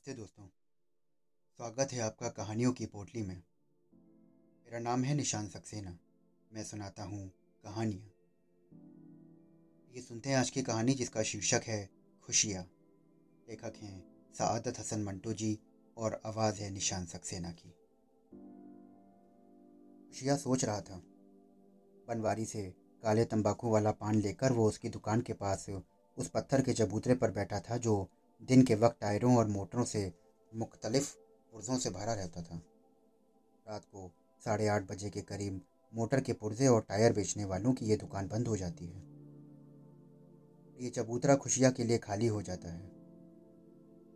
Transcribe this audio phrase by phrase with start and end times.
[0.00, 0.44] नमस्ते दोस्तों।
[1.56, 3.42] स्वागत है आपका कहानियों की पोटली में।
[4.64, 5.98] मेरा नाम है निशान सक्सेना।
[6.52, 7.28] मैं सुनाता हूँ
[7.64, 8.06] कहानियाँ।
[9.94, 11.90] ये सुनते हैं आज की कहानी जिसका शीर्षक है
[12.22, 12.62] खुशियाँ।
[13.48, 14.04] लेखक हैं
[14.38, 15.58] सआदत हसन मंटो जी
[15.96, 17.70] और आवाज़ है निशान सक्सेना की।
[20.08, 21.02] खुशियाँ सोच रहा था।
[22.08, 25.66] बनवारी से काले तंबाकू वाला पान लेकर वो उसकी दुकान के पास
[26.16, 28.10] उस पत्थर के चबूतरे पर बैठा था जो
[28.48, 30.12] दिन के वक्त टायरों और मोटरों से
[30.54, 31.16] मुख्तलिफ़
[31.52, 32.62] पुर्जों से भरा रहता था।
[33.68, 34.12] रात को
[34.44, 35.60] साढ़े आठ बजे के करीब
[35.94, 39.02] मोटर के पुर्जे और टायर बेचने वालों की ये दुकान बंद हो जाती है।
[40.84, 42.86] ये चबूतरा खुशिया के लिए खाली हो जाता है।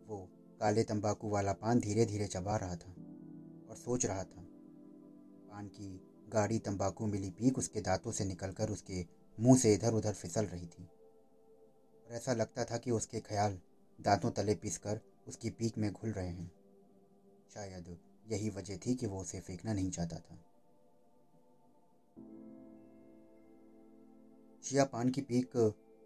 [0.07, 0.29] वो
[0.59, 2.91] काले तंबाकू वाला पान धीरे धीरे चबा रहा था
[3.69, 4.41] और सोच रहा था।
[5.49, 9.05] पान की गाड़ी तंबाकू मिली पीक उसके दांतों से निकलकर उसके
[9.39, 10.83] मुँह से इधर उधर फिसल रही थी।
[12.05, 13.59] और ऐसा लगता था कि उसके ख्याल
[13.99, 16.51] दांतों तले पीसकर उसकी पीक में घुल रहे हैं।
[17.53, 20.43] शायद यही वजह थी कि वो उसे फेंकना नहीं चाहता था।
[24.63, 25.55] शिया पान की पीक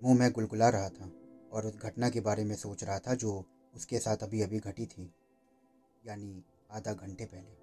[0.01, 1.11] मुँह में गुलगुला रहा था
[1.51, 3.45] और उस घटना के बारे में सोच रहा था जो
[3.75, 5.13] उसके साथ अभी अभी घटी थी,
[6.05, 7.57] यानी आधा घंटे पहले।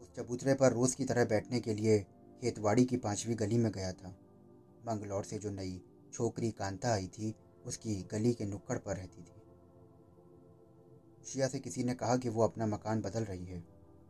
[0.00, 1.98] उस चबूतरे पर रोज़ की तरह बैठने के लिए
[2.40, 4.08] खेतवाड़ी की पांचवी गली में गया था।
[4.86, 5.80] मंगलौर से जो नई
[6.12, 7.34] छोकरी कांता आई थी
[7.68, 9.42] उसकी गली के नुक्कड़ पर रहती थी।
[11.24, 13.64] शिया से किसी ने कहा कि वो अपना मकान बदल रही है,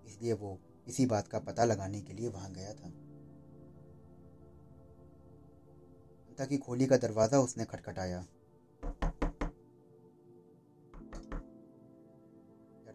[0.07, 2.93] इसलिए वो इसी बात का पता लगाने के लिए वहाँ गया था।
[6.47, 8.27] की खोली का दरवाज़ा उसने खटखटाया।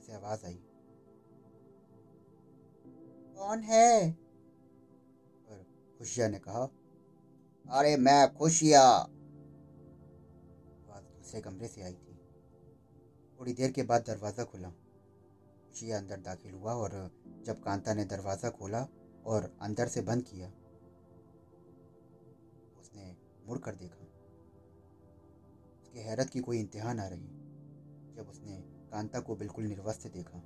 [0.05, 0.63] से आवाज़ आई।
[3.37, 4.11] कौन है?
[5.97, 6.63] खुशिया ने कहा,
[7.69, 9.12] अरे मैं खुशिया!
[11.33, 12.13] दूसरे कमरे से आई थी।
[13.39, 14.69] थोड़ी देर के बाद दरवाज़ा खुला।
[15.73, 16.91] शिया अंदर दाखिल हुआ और
[17.45, 18.81] जब कांता ने दरवाज़ा खोला
[19.25, 20.47] और अंदर से बंद किया,
[22.79, 23.15] उसने
[23.47, 24.05] मुड़ कर देखा।
[25.81, 27.27] उसकी हैरत की कोई इंतहा ना रही
[28.15, 28.57] जब उसने
[28.91, 30.37] कांता को बिल्कुल निर्वस्त्र देखा।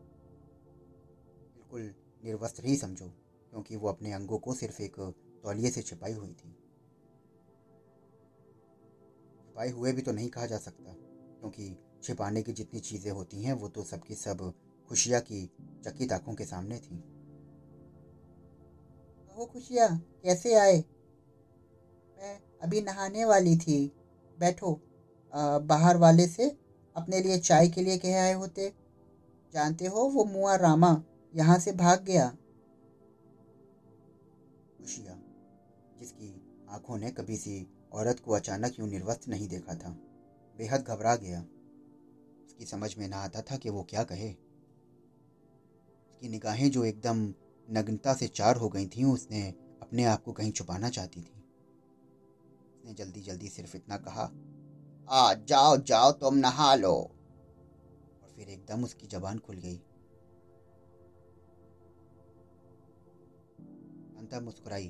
[1.54, 1.94] बिल्कुल
[2.24, 3.08] निर्वस्त्र ही समझो,
[3.52, 4.96] क्योंकि वो अपने अंगों को सिर्फ़ एक
[5.44, 6.56] तौलिए से छिपाई हुई थी।
[9.58, 13.54] छिपाए हुए भी तो नहीं कहा जा सकता क्योंकि छिपाने की जितनी चीज़ें होती हैं
[13.54, 14.54] वो तो सबकी सब
[14.90, 15.40] खुशिया की
[15.86, 16.98] चकित आँखों के सामने थी।
[19.28, 19.88] कहो खुशिया
[20.24, 20.78] कैसे आए?
[22.18, 23.78] मैं अभी नहाने वाली थी।
[24.38, 24.74] बैठो।
[25.34, 26.50] आ, बाहर वाले से
[26.96, 28.74] अपने लिए चाय के लिए कह आए होते।
[29.54, 30.92] जानते हो वो मुआ रामा
[31.34, 32.30] यहाँ से भाग गया।
[34.78, 35.18] खुशिया
[36.00, 36.30] जिसकी
[36.70, 37.58] आँखों ने कभी सी
[37.92, 39.90] औरत को अचानक यूँ निर्वस्त नहीं देखा था।
[40.58, 41.42] बेहद घबरा गया।
[42.46, 44.34] उसकी समझ में ना आता था कि वो क्या कहे।
[46.10, 47.34] उसकी निगाहें जो एकदम
[47.70, 49.50] नग्नता से चार हो गई थीं, उसने
[49.82, 51.44] अपने आप को कहीं छुपाना चाहती थी।
[52.76, 54.32] उसने जल्दी जल्दी सिर्फ़ इतना कहा,
[55.10, 56.94] आ जाओ जाओ, तुम नहा लो।
[58.24, 59.84] और फिर एकदम उसकी जबान खुल गई।
[64.34, 64.88] मुस्कुराई।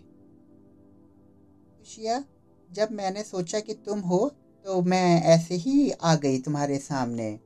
[1.79, 2.25] खुशिया?
[2.71, 4.31] जब मैंने सोचा कि तुम हो
[4.65, 7.39] तो मैं ऐसे ही आ गई तुम्हारे सामने।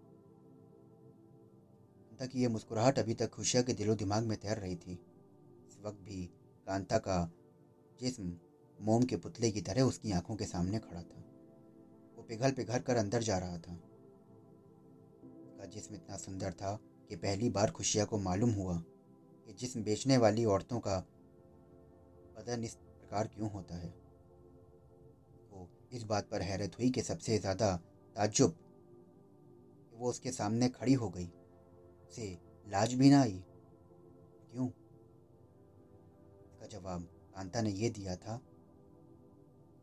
[2.19, 4.91] तक ये मुस्कुराहट अभी तक खुशिया के दिलो दिमाग में तैर रही थी।
[5.67, 6.25] इस वक्त भी
[6.67, 7.31] कांता का
[7.99, 8.37] जिस्म
[8.81, 11.23] मोम के पुतले की तरह उसकी आँखों के सामने खड़ा था।
[12.17, 13.73] वो पिघल पिघल कर अंदर जा रहा था।
[15.45, 16.79] उसका जिस्म इतना सुंदर था
[17.09, 18.77] कि पहली बार खुशिया को मालूम हुआ
[19.47, 20.99] कि जिस्म बेचने वाली औरतों का
[22.37, 24.00] बदन इस प्रकार क्यों होता है।
[25.91, 27.75] इस बात पर हैरत हुई कि सबसे ज़्यादा
[28.15, 28.55] ताज्जुब
[29.93, 32.27] वो उसके सामने खड़ी हो गई। उसे
[32.67, 33.43] लाज भी ना आई।
[34.51, 34.67] क्यों?
[36.45, 37.01] इसका जवाब
[37.35, 38.39] कांता ने ये दिया था,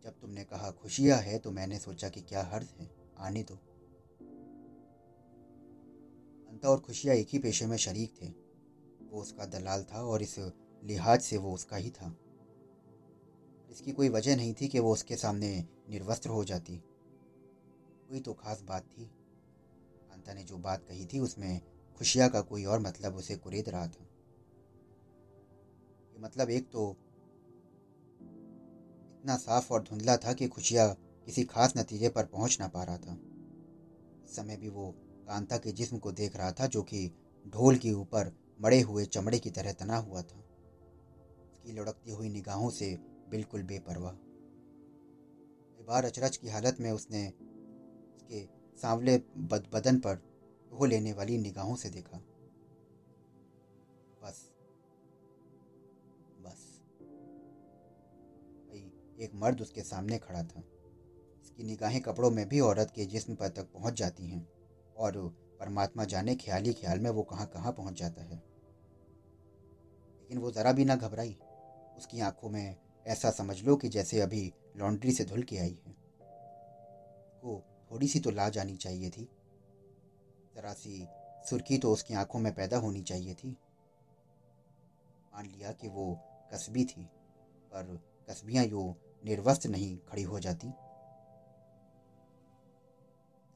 [0.05, 2.91] जब तुमने कहा खुशियाँ है तो मैंने सोचा कि क्या हर्ज है?
[3.19, 3.55] आने दो।
[6.45, 8.27] कांता और खुशियाँ एक ही पेशे में शरीक थे।
[9.03, 10.39] वो उसका दलाल था और इस
[10.83, 12.09] लिहाज से वो उसका ही था।
[13.71, 16.77] इसकी कोई वजह नहीं थी कि वो उसके सामने निर्वस्त्र हो जाती।
[18.09, 19.05] कोई तो खास बात थी।
[20.09, 21.61] कांता ने जो बात कही थी, उसमें
[21.97, 24.05] खुशिया का कोई और मतलब उसे कुरेद रहा था।
[26.13, 26.97] ये मतलब एक तो
[29.21, 30.89] इतना साफ़ और धुंधला था कि खुशिया
[31.27, 33.19] किसी खास नतीजे पर पहुँच ना पा रहा था।
[34.25, 34.95] इस समय भी वो
[35.27, 37.11] कांता के जिस्म को देख रहा था, जो कि
[37.49, 40.39] ढोल के ऊपर मड़े हुए चमड़े की तरह तना हुआ था।
[41.53, 44.13] उसकी लुढ़कती हुई निगाहों से बिल्कुल बेपरवाह।
[45.89, 48.49] बार अचरज की हालत में उसने उसके
[48.81, 50.15] सांवले बद, बदन पर
[50.73, 52.19] ढो लेने वाली निगाहों से देखा।
[54.23, 54.53] बस।
[56.41, 56.81] बस।
[58.69, 60.63] भाई एक मर्द उसके सामने खड़ा था।
[61.43, 64.49] इसकी निगाहें कपड़ों में भी औरत के जिस्म पर तक पहुँच जाती हैं
[64.97, 68.37] और परमात्मा जाने ख्याली ख्याल में वो कहाँ कहाँ पहुँच जाता है।
[70.21, 71.37] लेकिन वो ज़रा भी ना घबराई।
[71.97, 75.97] उसकी आँखों में ऐसा समझ लो कि जैसे अभी लॉन्ड्री से धुल के आई है।
[77.43, 79.29] को थोड़ी सी तो लाज आनी चाहिए थी।
[80.55, 81.09] ज़रा सी
[81.51, 83.49] सुर्खी तो उसकी आँखों में पैदा होनी चाहिए थी।
[85.35, 86.19] मान लिया कि वो
[86.53, 87.03] कस्बी थी,
[87.73, 88.01] पर
[88.31, 88.95] कस्बियाँ यूँ
[89.25, 90.69] निर्वस्त नहीं खड़ी हो जाती।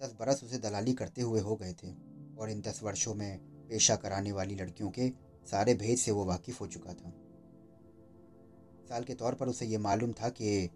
[0.00, 1.92] दस बरस उसे दलाली करते हुए हो गए थे,
[2.38, 3.38] और इन दस वर्षों में
[3.68, 5.08] पेशा कराने वाली लड़कियों के
[5.50, 7.12] सारे भेद से वो वाकिफ हो चुका था।
[8.88, 10.70] साल के तौर पर उसे ये मालूम था कि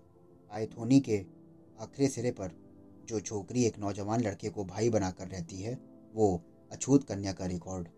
[0.50, 1.24] आयथोनी के
[1.80, 2.52] आखिरी सिरे पर
[3.08, 5.74] जो छोकरी एक नौजवान लड़के को भाई बनाकर रहती है,
[6.14, 6.42] वो
[6.72, 7.88] अछूत कन्या का रिकॉर्ड।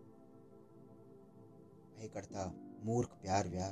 [1.97, 2.53] वही करता
[2.85, 3.71] मूर्ख प्यार व्यार,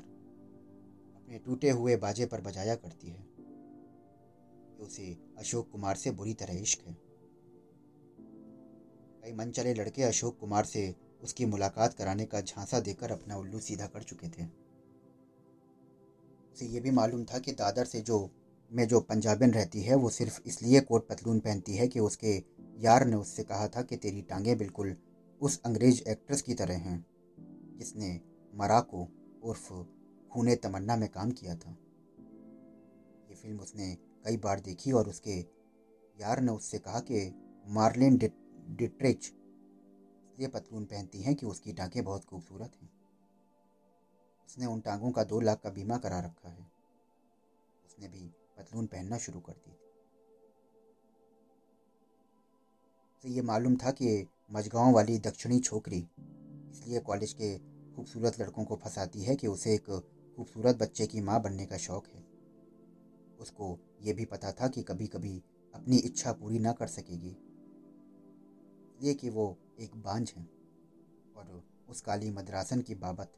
[1.17, 3.25] अपने टूटे हुए बाजे पर बजाया करती है।
[4.81, 6.97] उसे अशोक कुमार से बुरी तरह इश्क है।
[9.23, 13.59] कई मन चले लड़के अशोक कुमार से उसकी मुलाकात कराने का झांसा देकर अपना उल्लू
[13.59, 14.66] सीधा कर चुके थे।
[16.57, 18.31] उसे ये भी मालूम था कि दादर से जो,
[18.71, 22.33] में जो पंजाबिन रहती है, वो सिर्फ़ इसलिए कोट पतलून पहनती है कि उसके
[22.79, 24.97] यार ने उससे कहा था कि तेरी टांगें बिल्कुल
[25.41, 27.07] उस अंग्रेज़ एक्ट्रेस की तरह हैं,
[27.79, 28.21] जिसने
[28.55, 29.09] मराको
[29.43, 29.69] उर्फ़
[30.33, 31.77] खूने तमन्ना में काम किया था।
[33.31, 33.95] ये फ़िल्म उसने
[34.25, 35.39] कई बार देखी और उसके
[36.21, 37.33] यार ने उससे कहा कि
[37.69, 42.96] मार्लिन डिट्रिच इसलिए पतलून पहनती हैं कि उसकी टांगें बहुत खूबसूरत हैं।
[44.49, 46.67] उसने उन टांगों का दो लाख का बीमा करा रखा है।
[47.85, 49.79] उसने भी पतलून पहनना शुरू कर दी थी।
[53.17, 56.09] उसे ये मालूम था कि मजगांव वाली दक्षिणी छोकरी
[56.71, 57.59] इसलिए कॉलेज के
[57.97, 59.87] खूबसूरत लड़कों को फंसाती है कि उसे एक
[60.37, 62.25] खूबसूरत बच्चे की माँ बनने का शौक है।
[63.39, 65.43] उसको ये भी पता था कि कभी कभी
[65.75, 67.37] अपनी इच्छा पूरी ना कर सकेगी।
[68.89, 70.49] इसलिए कि वो एक बांझ है
[71.37, 73.33] और उस काली मद्रासन की बाबत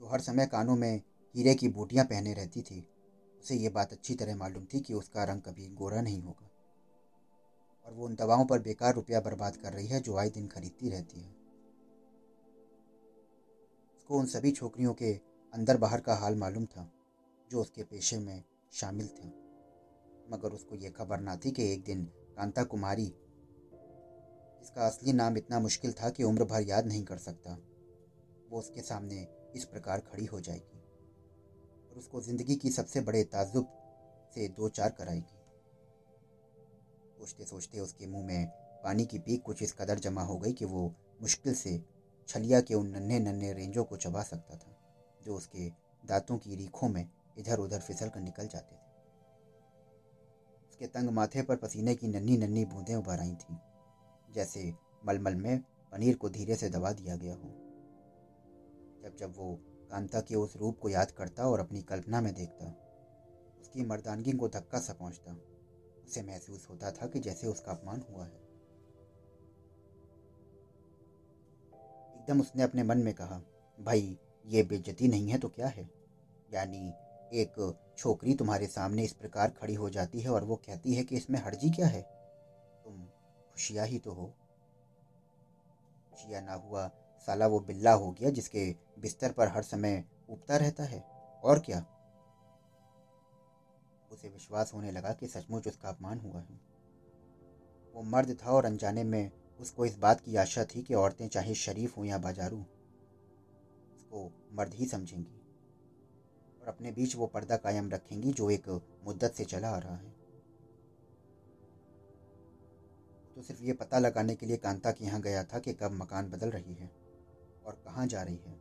[0.00, 1.02] जो हर समय कानों में
[1.34, 2.88] हीरे की बूटियाँ पहने रहती थी,
[3.40, 6.50] उसे ये बात अच्छी तरह मालूम थी कि उसका रंग कभी गोरा नहीं होगा।
[7.86, 10.88] और वो उन दवाओं पर बेकार रुपया बर्बाद कर रही है जो आए दिन खरीदती
[10.88, 11.30] रहती है।
[13.96, 15.12] उसको उन सभी छोकरियों के
[15.54, 16.92] अंदर बाहर का हाल मालूम था,
[17.50, 19.28] जो उसके पेशे में शामिल थे।
[20.30, 22.04] मगर उसको ये खबर ना थी कि एक दिन
[22.36, 23.06] कांता कुमारी,
[24.60, 27.58] जिसका असली नाम इतना मुश्किल था कि उम्र भर याद नहीं कर सकता,
[28.50, 30.78] वो उसके सामने इस प्रकार खड़ी हो जाएगी
[31.90, 33.68] और उसको ज़िंदगी की सबसे बड़े ताजुब
[34.34, 35.38] से दो चार कराएगी।
[37.18, 38.46] सोचते सोचते उसके मुँह में
[38.84, 40.92] पानी की पीक कुछ इस कदर जमा हो गई कि वो
[41.22, 41.80] मुश्किल से
[42.28, 44.76] छलिया के उन नन्हे नन्हे रेंजों को चबा सकता था,
[45.22, 45.68] जो उसके
[46.04, 47.08] दांतों की रीखों में
[47.38, 48.88] इधर उधर फिसल कर निकल जाते थे।
[50.70, 53.56] उसके तंग माथे पर पसीने की नन्ही नन्ही बूंदें उभर आई थीं,
[54.34, 54.72] जैसे
[55.06, 55.58] मलमल में
[55.92, 57.69] पनीर को धीरे से दबा दिया गया हो।
[59.10, 59.58] जब जब वो
[59.90, 62.66] कांता के उस रूप को याद करता और अपनी कल्पना में देखता,
[63.60, 65.36] उसकी मर्दानगी को धक्का सा पहुँचता।
[66.04, 68.36] उसे महसूस होता था कि जैसे उसका अपमान हुआ है।
[72.20, 73.42] एकदम उसने अपने मन में कहा,
[73.80, 75.90] भाई, ये बेइज्जती नहीं है तो क्या है?
[76.52, 76.92] यानी
[77.32, 81.16] एक छोकरी तुम्हारे सामने इस प्रकार खड़ी हो जाती है और वो कहती है कि
[81.16, 82.02] इसमें हर्जी क्या है?
[82.84, 83.04] तुम
[83.52, 84.34] खुशिया ही तो हो।
[86.12, 86.90] खुशिया ना हुआ
[87.26, 91.00] साला वो बिल्ला हो गया जिसके बिस्तर पर हर समय उगता रहता है।
[91.44, 91.86] और क्या?
[94.12, 96.60] उसे विश्वास होने लगा कि सचमुच उसका अपमान हुआ है।
[97.94, 101.54] वो मर्द था और अनजाने में उसको इस बात की आशा थी कि औरतें चाहे
[101.54, 102.58] शरीफ हों या बाजारू,
[103.94, 105.40] उसको मर्द ही समझेंगी
[106.62, 108.68] और अपने बीच वो पर्दा कायम रखेंगी जो एक
[109.04, 110.10] मुद्दत से चला आ रहा है।
[113.34, 116.30] तो सिर्फ़ ये पता लगाने के लिए कांता के यहाँ गया था कि कब मकान
[116.30, 116.99] बदल रही है।
[117.70, 118.52] और कहाँ जा रही है?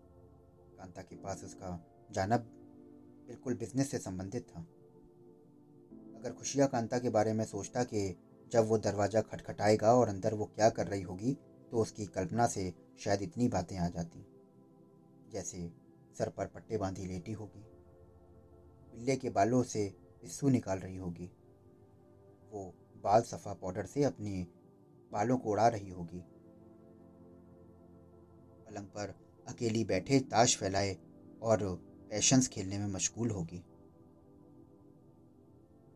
[0.77, 1.69] कांता के पास उसका
[2.11, 2.39] जानब
[3.27, 4.59] बिल्कुल बिज़नेस से संबंधित था।
[6.15, 8.03] अगर खुशिया कांता के बारे में सोचता कि
[8.51, 11.33] जब वो दरवाज़ा खटखटाएगा और अंदर वो क्या कर रही होगी
[11.71, 14.25] तो उसकी कल्पना से शायद इतनी बातें आ जाती,
[15.31, 15.67] जैसे
[16.17, 17.65] सर पर पट्टे बांधी लेटी होगी,
[18.91, 19.87] बिल्ले के बालों से
[20.21, 21.31] पिस्सू निकाल रही होगी,
[22.51, 22.73] वो
[23.03, 24.45] बाल सफ़ा पाउडर से अपने
[25.11, 26.23] बालों को उड़ा रही होगी
[28.69, 29.13] पलंग पर
[29.47, 30.97] अकेली बैठे ताश फैलाए
[31.41, 31.63] और
[32.09, 33.63] पैशंस खेलने में मशगूल होगी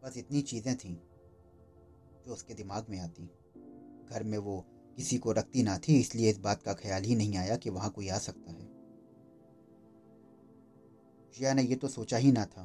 [0.04, 0.96] बस इतनी चीज़ें थीं
[2.26, 3.24] जो उसके दिमाग में आती।
[4.10, 4.66] घर में वो
[4.98, 7.90] किसी को रखती ना थी, इसलिए इस बात का ख्याल ही नहीं आया कि वहाँ
[7.90, 8.68] कोई आ सकता है।
[11.34, 12.64] जिया ने ये तो सोचा ही ना था।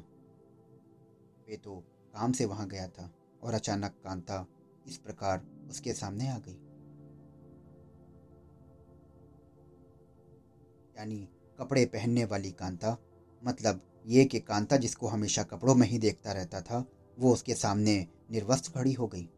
[1.48, 1.76] वे तो
[2.14, 3.10] काम से वहाँ गया था
[3.42, 4.46] और अचानक कांता
[4.86, 6.67] इस प्रकार उसके सामने आ गई।
[10.98, 11.28] यानी
[11.58, 12.98] कपड़े पहनने वाली कांता
[13.44, 16.84] मतलब ये कि कांता जिसको हमेशा कपड़ों में ही देखता रहता था,
[17.18, 19.28] वो उसके सामने निर्वस्त्र खड़ी हो गई।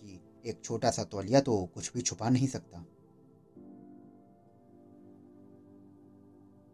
[0.00, 2.86] कि एक छोटा सा तौलिया तो कुछ भी छुपा नहीं सकता।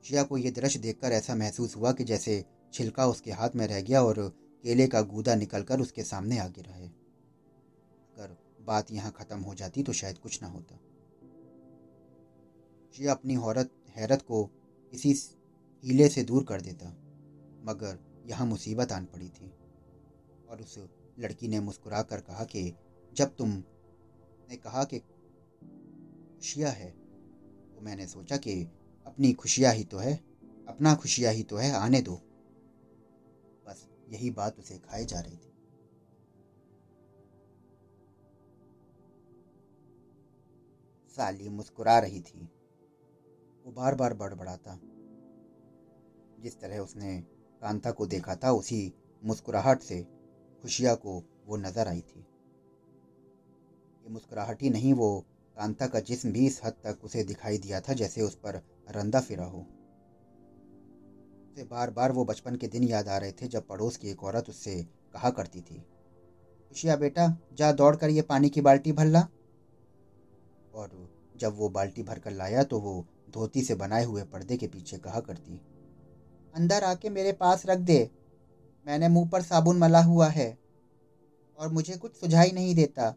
[0.05, 3.81] शिया को यह दृश्य देखकर ऐसा महसूस हुआ कि जैसे छिलका उसके हाथ में रह
[3.81, 4.29] गया और
[4.63, 9.83] केले का गूदा निकलकर उसके सामने आ गिरा है अगर बात यहाँ खत्म हो जाती
[9.83, 10.79] तो शायद कुछ ना होता।
[12.97, 14.51] शिया अपनी औरत, हैरत को
[14.93, 15.13] इसी
[15.85, 16.89] हीले से दूर कर देता,
[17.65, 19.51] मगर यहाँ मुसीबत आन पड़ी थी।
[20.49, 20.79] और उस
[21.19, 22.75] लड़की ने मुस्कुरा कर कहा कि,
[23.15, 23.51] जब तुम,
[24.51, 26.91] ने कहा कि खुशियाँ है
[27.75, 28.63] तो मैंने सोचा कि
[29.07, 30.15] अपनी खुशियाँ ही तो है,
[30.69, 32.15] अपना खुशियाँ ही तो है, आने दो।
[33.67, 35.53] बस यही बात उसे खाए जा रही थी।
[41.17, 42.49] साली मुस्कुरा रही थी।
[43.71, 44.73] वो बार बार बड़बड़ाता।
[46.39, 47.17] जिस तरह उसने
[47.63, 50.01] कांता को देखा था, उसी मुस्कुराहट से
[50.65, 51.13] खुशिया को
[51.47, 52.21] वो नज़र आई थी।
[54.05, 55.21] ये मुस्कुराहट ही नहीं, वो
[55.57, 59.21] कांता का जिस्म भी इस हद तक उसे दिखाई दिया था जैसे उस पर रंदा
[59.21, 59.61] फिरा हो।
[61.51, 64.25] उसे बार बार वो बचपन के दिन याद आ रहे थे जब पड़ोस की एक
[64.25, 64.77] औरत उससे
[65.15, 65.79] कहा करती थी,
[66.71, 69.27] खुशिया बेटा, जा दौड़ कर ये पानी की बाल्टी भर ला।
[70.75, 74.67] और जब वो बाल्टी भर कर लाया तो वो धोती से बनाए हुए पर्दे के
[74.67, 75.61] पीछे कहा करती,
[76.55, 78.11] अंदर आके मेरे पास रख दे।
[78.87, 80.49] मैंने मुँह पर साबुन मला हुआ है
[81.59, 83.11] और मुझे कुछ सुझाई नहीं देता।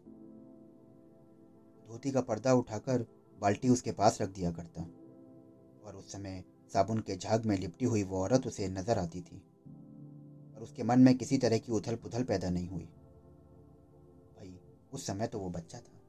[1.88, 3.06] धोती का पर्दा उठाकर
[3.38, 4.82] बाल्टी उसके पास रख दिया करता
[5.84, 6.42] और उस समय
[6.72, 9.36] साबुन के झाग में लिपटी हुई वो औरत उसे नज़र आती थी
[10.56, 12.84] और उसके मन में किसी तरह की उथल पुथल पैदा नहीं हुई।
[14.36, 14.58] भाई,
[14.92, 16.00] उस समय तो वो बच्चा था।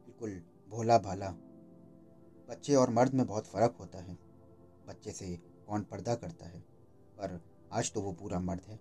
[0.00, 1.34] बिल्कुल भोला भाला
[2.50, 4.18] बच्चे और मर्द में बहुत फ़र्क होता है।
[4.86, 6.60] बच्चे से कौन पर्दा करता है?
[7.18, 7.40] पर
[7.72, 8.80] आज तो वो पूरा मर्द है।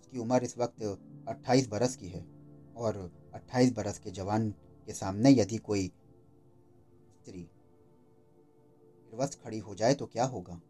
[0.00, 0.82] उसकी उम्र इस वक्त
[1.28, 2.26] अट्ठाईस बरस की है
[2.76, 4.50] और अट्ठाईस बरस के जवान
[4.86, 5.88] के सामने यदि कोई
[7.20, 7.50] स्त्री
[9.06, 10.60] निर्वस्त खड़ी हो जाए तो क्या होगा?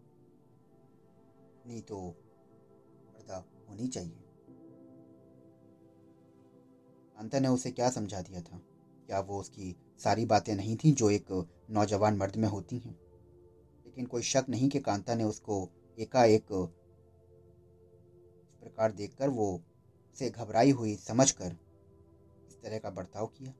[1.66, 2.10] नहीं तो
[3.14, 4.22] पर्दा होनी चाहिए।
[7.16, 8.58] अंत ने उसे क्या समझा दिया था?
[9.06, 11.32] क्या वो उसकी सारी बातें नहीं थीं जो एक
[11.70, 12.94] नौजवान मर्द में होती हैं।
[13.86, 16.52] लेकिन कोई शक नहीं कि कांता ने उसको एकाएक
[18.42, 19.52] इस प्रकार देखकर वो
[20.16, 21.56] उसे घबराई हुई समझकर
[22.48, 23.52] इस तरह का बर्ताव किया।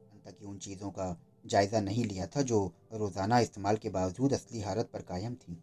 [0.00, 2.60] कांता की उन चीज़ों का जायज़ा नहीं लिया था जो
[2.92, 5.62] रोज़ाना इस्तेमाल के बावजूद असली हालत पर कायम थी।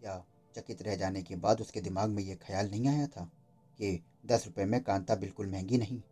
[0.00, 3.30] या चकित रह जाने के बाद उसके दिमाग में ये ख्याल नहीं आया था।
[3.82, 6.02] कि दस रुपये में कांता बिल्कुल महँगी नहीं।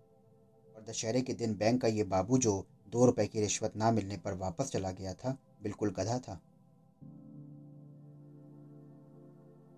[0.77, 4.17] और दशहरे के दिन बैंक का ये बाबू जो दो रुपए की रिश्वत ना मिलने
[4.17, 6.33] पर वापस चला गया था, बिल्कुल गधा था।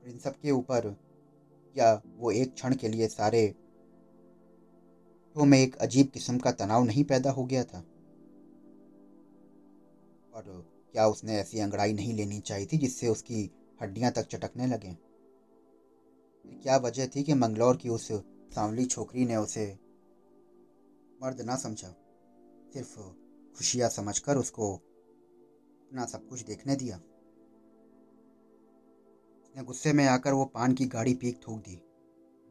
[0.02, 0.88] और इन सब के ऊपर
[1.74, 3.46] क्या वो एक क्षण के लिए सारे
[5.36, 7.78] तो में एक अजीब किस्म का तनाव नहीं पैदा हो गया था।
[10.34, 10.44] और
[10.92, 13.50] क्या उसने ऐसी अंगड़ाई नहीं लेनी चाहिए थी जिससे उसकी
[13.82, 14.96] हड्डियाँ तक चटकने लगें?
[16.46, 18.12] क्या वजह थी कि मंगलौर की उस
[18.54, 19.78] सांवली छोकरी ने उसे
[21.22, 21.88] मर्द ना समझा?
[22.72, 22.98] सिर्फ़
[23.58, 26.96] खुशियाँ समझकर उसको अपना सब कुछ देखने दिया।
[29.42, 31.82] उसने गुस्से में आकर वो पान की गाड़ी पीक थूक दी,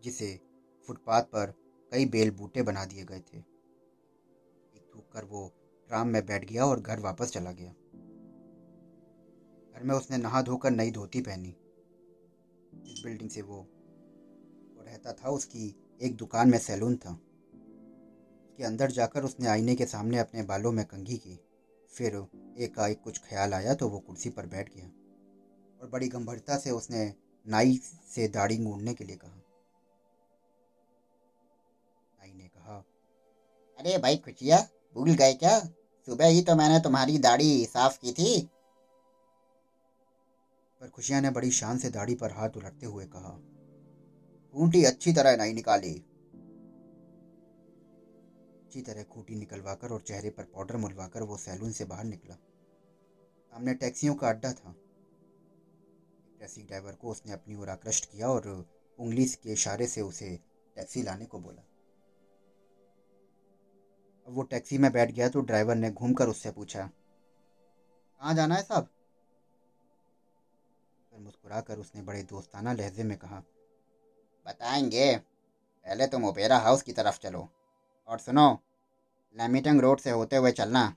[0.04, 0.40] जिसे
[0.88, 1.54] फुटपाथ पर
[1.92, 3.42] कई बेल बूटे बना दिए गए थे।
[4.74, 5.52] पीक थूक कर वो
[5.88, 7.72] ट्राम में बैठ गया और घर वापस चला गया।
[9.74, 11.50] घर में उसने नहा धोकर नई धोती पहनी।
[12.92, 13.68] इस बिल्डिंग से वो
[14.92, 20.18] रहता था, उसकी एक दुकान में सैलून था। उसके अंदर जाकर उसने आईने के सामने
[20.20, 21.40] अपने बालों में कंघी की।
[21.90, 22.16] फिर
[22.58, 24.86] एकाएक कुछ ख्याल आया तो वो कुर्सी पर बैठ गया
[25.82, 27.14] और बड़ी गंभीरता से उसने
[27.46, 27.80] नाई
[28.10, 29.36] से दाढ़ी मूड़ने के लिए कहा।
[32.20, 32.78] नाई ने कहा,
[33.80, 34.58] अरे भाई खुशिया
[34.96, 35.60] भूल गए क्या?
[36.08, 38.40] सुबह ही तो मैंने तुम्हारी दाढ़ी साफ़ की थी।
[40.82, 43.40] पर खुशिया ने बड़ी शान से दाढ़ी पर हाथ उलटते हुए कहा
[44.56, 45.94] खूंटी अच्छी तरह नहीं निकाली।
[48.62, 53.74] अच्छी तरह खूंटी निकलवाकर और चेहरे पर पाउडर मुलवाकर वो सैलून से बाहर निकला। सामने
[53.76, 54.76] टैक्सियों का अड्डा था।
[56.40, 58.48] टैक्सी ड्राइवर को उसने अपनी ओर आकृष्ट किया और
[59.00, 60.30] उंगली के इशारे से उसे
[60.76, 61.62] टैक्सी लाने को बोला।
[64.28, 68.64] अब वो टैक्सी में बैठ गया तो ड्राइवर ने घूमकर उससे पूछा, कहाँ जाना है
[68.64, 68.90] साहब?
[71.12, 73.44] फिर मुस्कुराकर उसने बड़े दोस्ताना लहजे में कहा
[74.52, 77.48] बताएँगे। पहले तुम ओपेरा हाउस की तरफ़ चलो
[78.08, 78.48] और सुनो,
[79.36, 80.88] लैमिटंग रोड से होते हुए चलना।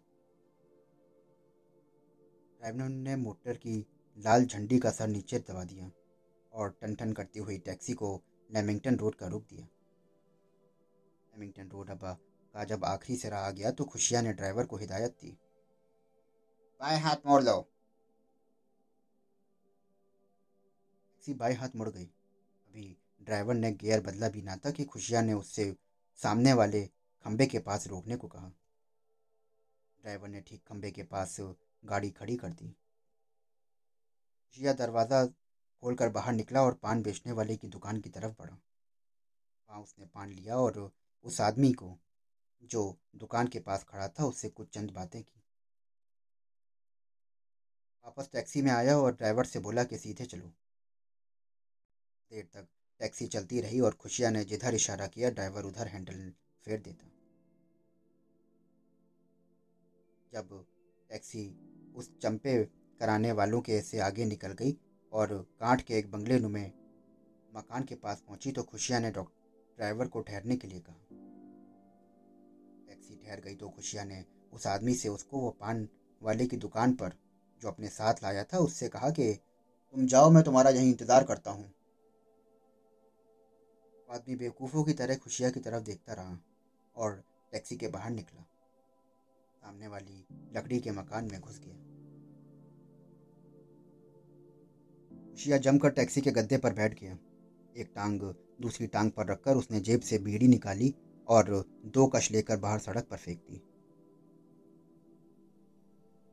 [2.60, 3.76] ड्राइवर ने मोटर की
[4.16, 5.90] लाल झंडी का सर नीचे दबा दिया
[6.52, 9.66] और टन टन करती हुई टैक्सी को लेमिंगटन रोड का रोक दिया।
[11.32, 12.04] लेमिंगटन रोड अब
[12.54, 15.36] का जब आखिरी से रहा गया तो खुशिया ने ड्राइवर को हिदायत दी।
[16.80, 17.60] बाएँ हाथ मोड़ लो।
[21.22, 25.20] टैक्सी बाएँ हाथ मुड़ गई। अभी ड्राइवर ने गियर बदला भी ना था कि खुशिया
[25.22, 25.74] ने उससे
[26.18, 26.82] सामने वाले
[27.24, 28.52] खंबे के पास रोकने को कहा।
[30.00, 31.36] ड्राइवर ने ठीक खंबे के पास
[31.84, 32.68] गाड़ी खड़ी कर दी।
[34.48, 39.80] खुशिया दरवाज़ा खोलकर बाहर निकला और पान बेचने वाले की दुकान की तरफ़ बढ़ा। वहाँ
[39.80, 40.92] उसने पान लिया और
[41.24, 41.98] उस आदमी को,
[42.62, 45.40] जो दुकान के पास खड़ा था, उससे कुछ चंद बातें की।
[48.04, 50.52] वापस टैक्सी में आया और ड्राइवर से बोला कि सीधे चलो।
[52.30, 52.68] देर तक
[53.00, 56.30] टैक्सी चलती रही और खुशिया ने जिधर इशारा किया, ड्राइवर उधर हैंडल
[56.66, 57.10] फेर देता।
[60.32, 60.64] जब
[61.10, 61.44] टैक्सी
[61.96, 62.56] उस चंपे
[63.00, 64.76] कराने वालों के से आगे निकल गई
[65.12, 66.64] और कांठ के एक बंगले नुमे
[67.52, 70.96] मकान के पास पहुँची तो खुशिया ने ड्राइवर को ठहरने के लिए कहा।
[72.88, 75.88] टैक्सी ठहर गई तो खुशिया ने उस आदमी से उसको वो पान
[76.22, 77.12] वाले की दुकान पर,
[77.62, 79.32] जो अपने साथ लाया था, उससे कहा कि,
[79.94, 81.72] तुम जाओ, मैं तुम्हारा यहीं इंतज़ार करता हूँ।
[84.14, 86.38] आदमी बेवकूफ़ों की तरह खुशिया की तरफ़ देखता रहा
[86.96, 87.14] और
[87.52, 88.42] टैक्सी के बाहर निकला।
[89.62, 91.74] सामने वाली लकड़ी के मकान में घुस गया।
[95.30, 97.16] खुशिया जमकर टैक्सी के गद्दे पर बैठ गया।
[97.76, 98.20] एक टांग
[98.60, 100.94] दूसरी टांग पर रखकर उसने जेब से बीड़ी निकाली
[101.28, 101.50] और
[101.88, 103.60] दो कश लेकर बाहर सड़क पर फेंक दी।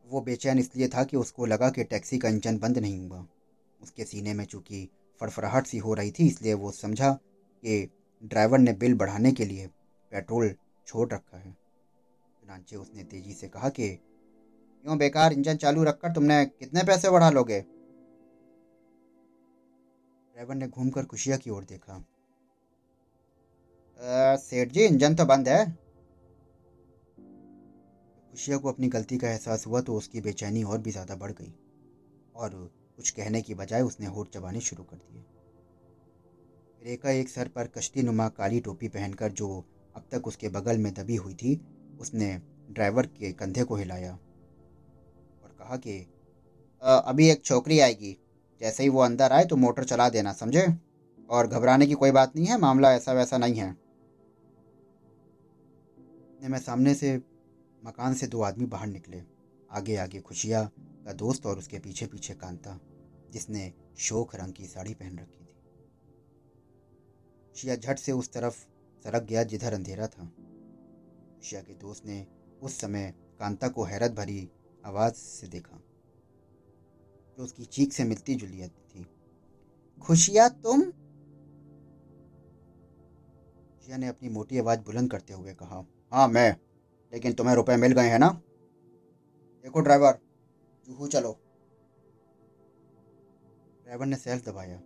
[0.07, 3.25] वो बेचैन इसलिए था कि उसको लगा कि टैक्सी का इंजन बंद नहीं हुआ।
[3.79, 4.87] उसके सीने में चूँकि
[5.21, 7.17] फड़फड़ाहट सी हो रही थी, इसलिए वो समझा
[7.63, 7.89] कि
[8.23, 9.67] ड्राइवर ने बिल बढ़ाने के लिए
[10.11, 10.53] पेट्रोल
[10.87, 13.89] छोड़ रखा है। चुनाचे उसने तेज़ी से कहा कि,
[14.85, 17.59] क्यों बेकार इंजन चालू रखकर तुमने कितने पैसे बढ़ा लोगे?
[20.35, 22.03] ड्राइवर ने घूमकर खुशिया की ओर देखा।
[24.39, 25.65] सेठ जी, इंजन तो बंद है।
[28.33, 31.53] खुशिया को अपनी गलती का एहसास हुआ तो उसकी बेचैनी और भी ज़्यादा बढ़ गई
[32.35, 32.49] और
[32.97, 35.23] कुछ कहने की बजाय उसने होठ चबाने शुरू कर दिए।
[36.81, 39.47] रेखा एक सर पर कश्ती नुमा काली टोपी पहनकर जो
[39.95, 41.59] अब तक उसके बगल में दबी हुई थी,
[41.99, 42.29] उसने
[42.69, 45.99] ड्राइवर के कंधे को हिलाया और कहा कि
[46.81, 48.17] अभी एक छोकरी आएगी।
[48.61, 50.65] जैसे ही वो अंदर आए तो मोटर चला देना, समझे?
[51.29, 53.69] और घबराने की कोई बात नहीं है, मामला ऐसा वैसा नहीं है।
[56.43, 57.15] मैं सामने से
[57.81, 59.21] मकान से दो आदमी बाहर निकले।
[59.71, 60.63] आगे आगे खुशिया
[61.05, 62.79] का दोस्त और उसके पीछे पीछे कांता,
[63.31, 65.40] जिसने शोक रंग की साड़ी पहन रखी।
[67.51, 68.55] थी खुशिया झट से उस तरफ़
[69.03, 70.31] सरक गया जिधर अंधेरा था।
[71.43, 72.27] शिया के दोस्त ने
[72.61, 74.51] उस समय कांता को हैरत भरी
[74.85, 75.77] आवाज़ से देखा,
[77.37, 79.07] जो उसकी चीख से मिलती जुली थी।
[80.01, 80.81] खुशिया तुम?
[83.85, 86.57] शिया ने अपनी मोटी आवाज़ बुलंद करते हुए कहा हाँ मैं।
[87.13, 88.29] लेकिन तुम्हें रुपए मिल गए हैं ना?
[89.63, 90.19] देखो, ड्राइवर,
[90.87, 91.39] जूहू चलो।
[93.83, 94.81] ड्राइवर ने सेल्फ दबाया।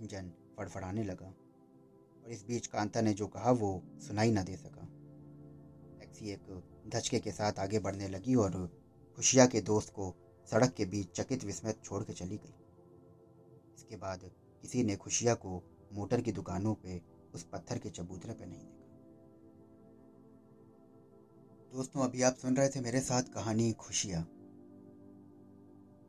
[0.00, 1.34] इंजन फड़फड़ाने लगा।
[2.24, 4.88] और इस बीच कांता ने जो कहा, वो सुनाई ना दे सका।
[6.00, 8.70] टैक्सी एक धचके के साथ आगे बढ़ने लगी और
[9.16, 10.14] खुशिया के दोस्त को
[10.50, 12.54] सड़क के बीच चकित विस्मय छोड़ के चली गई।
[13.76, 14.20] इसके बाद
[14.62, 17.02] किसी ने खुशिया को मोटर की दुकानों पे,
[17.34, 18.80] उस पत्थर के चबूतरे पे नहीं देखा।
[21.76, 24.18] दोस्तों, अभी आप सुन रहे थे मेरे साथ कहानी खुशिया।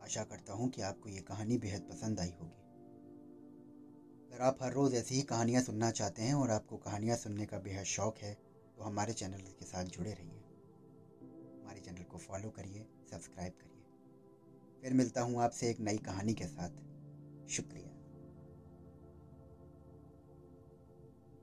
[0.03, 2.64] आशा करता हूँ कि आपको ये कहानी बेहद पसंद आई होगी।
[4.25, 7.57] अगर आप हर रोज़ ऐसी ही कहानियाँ सुनना चाहते हैं और आपको कहानियाँ सुनने का
[7.59, 8.33] बेहद शौक है
[8.77, 10.43] तो हमारे चैनल के साथ जुड़े रहिए।
[11.61, 16.45] हमारे चैनल को फॉलो करिए, सब्सक्राइब करिए। फिर मिलता हूँ आपसे एक नई कहानी के
[16.45, 16.69] साथ।
[17.49, 17.94] शुक्रिया।